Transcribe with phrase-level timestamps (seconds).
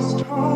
[0.00, 0.55] strong.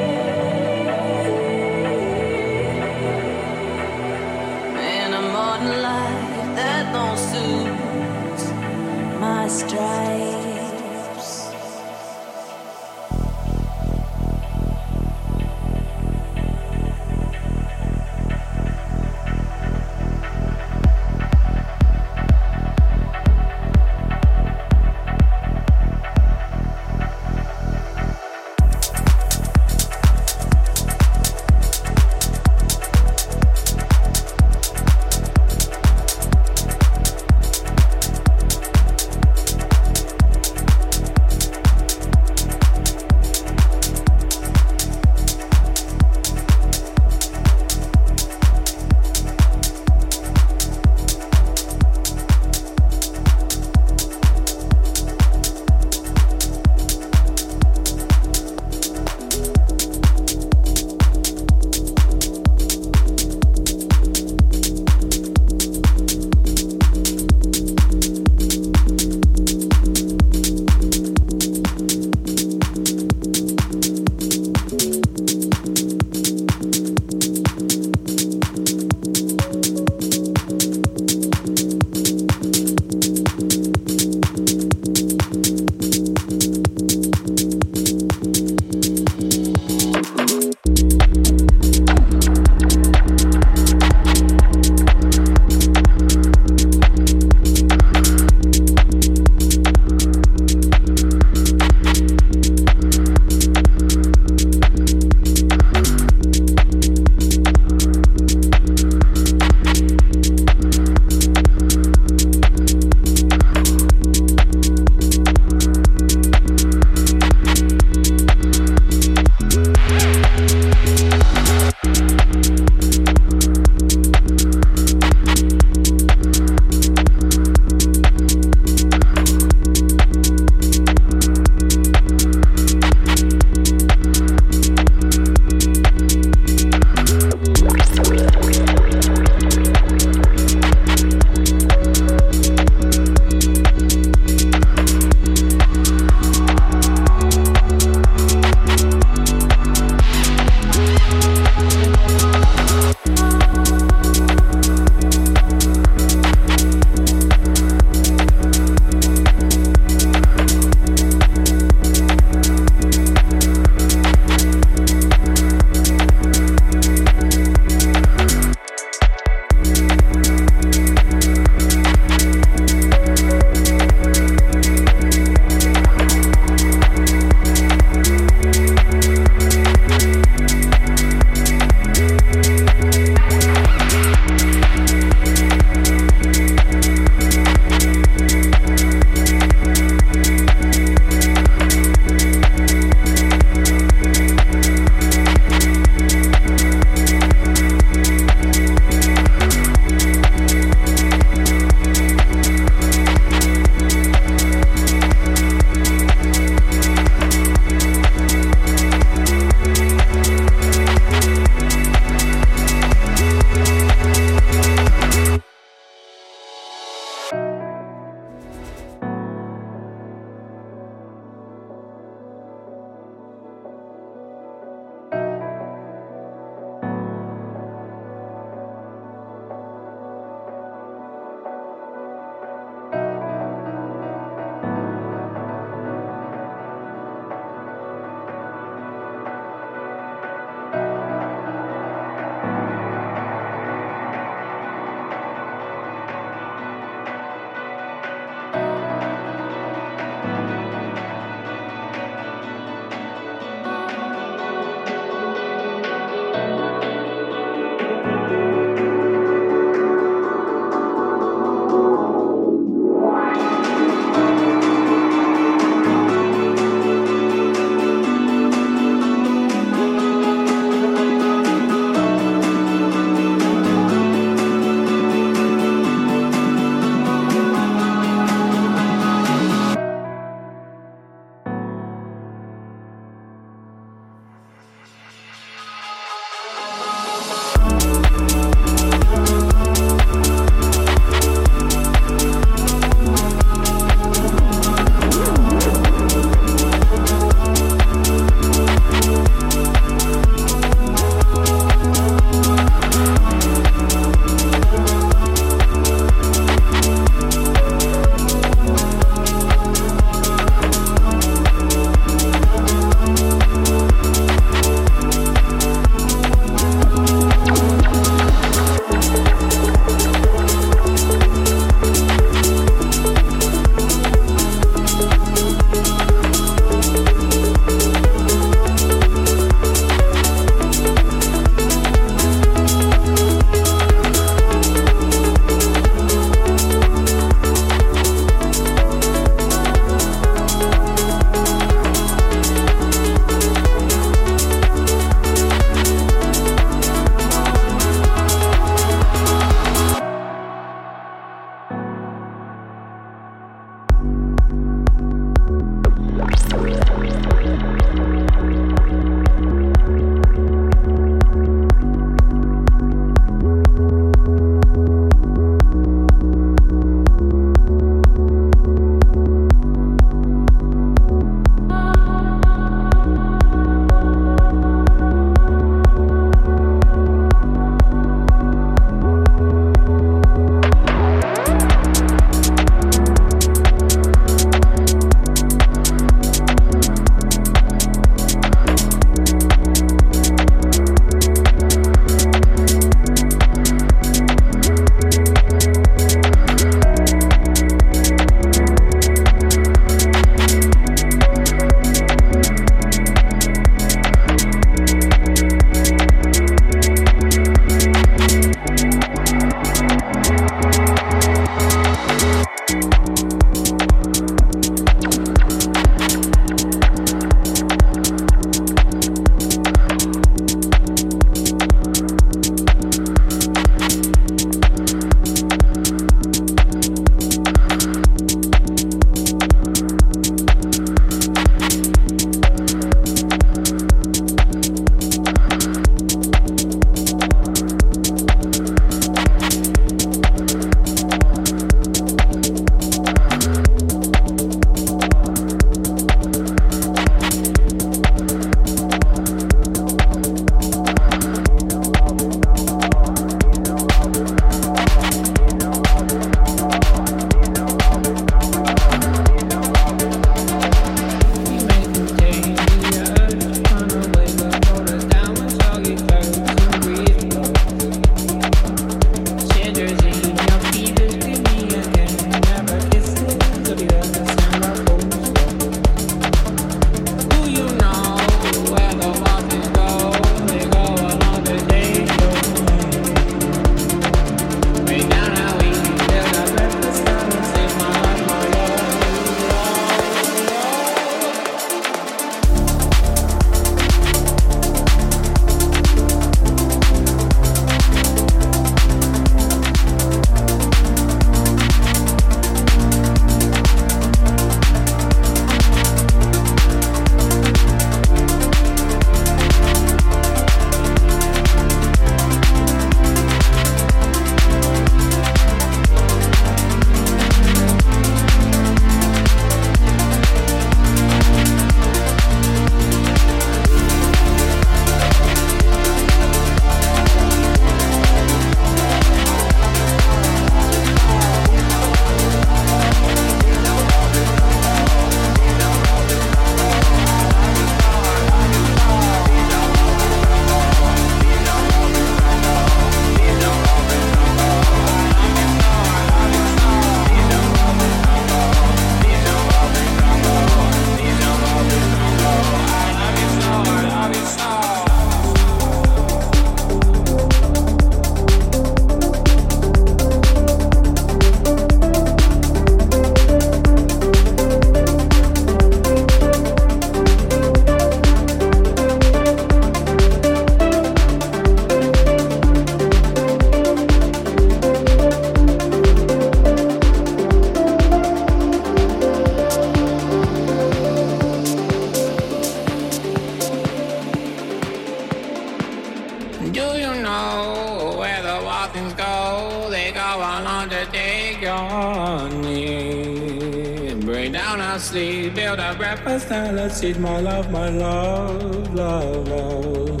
[597.00, 600.00] my love, my love, love, love.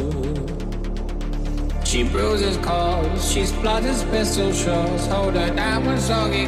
[1.86, 6.46] She bruises calls, she splutters pistol shots, hold her down when soggy